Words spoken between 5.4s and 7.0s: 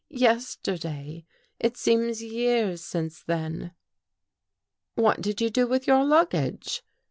you do with your luggage?